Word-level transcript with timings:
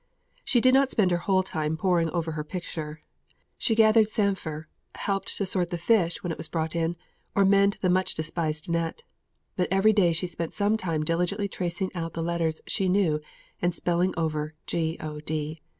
She 0.43 0.59
did 0.61 0.73
not 0.73 0.89
spend 0.89 1.11
her 1.11 1.19
whole 1.29 1.43
time 1.43 1.77
poring 1.77 2.09
over 2.09 2.31
her 2.31 2.43
picture. 2.43 3.03
She 3.55 3.75
gathered 3.75 4.09
samphire, 4.09 4.67
helped 4.95 5.37
to 5.37 5.45
sort 5.45 5.69
the 5.69 5.77
fish 5.77 6.23
when 6.23 6.31
it 6.31 6.39
was 6.39 6.47
brought 6.47 6.75
in, 6.75 6.95
or 7.35 7.45
mend 7.45 7.77
the 7.81 7.87
much 7.91 8.15
despised 8.15 8.67
net; 8.67 9.03
but 9.55 9.67
every 9.69 9.93
day 9.93 10.11
she 10.11 10.25
spent 10.25 10.53
some 10.55 10.75
time 10.75 11.03
diligently 11.03 11.47
tracing 11.47 11.91
out 11.93 12.13
the 12.13 12.23
letters 12.23 12.61
she 12.65 12.89
knew 12.89 13.21
and 13.61 13.75
spelling 13.75 14.11
over 14.17 14.55
G 14.65 14.97
O 14.99 15.19
D. 15.19 15.61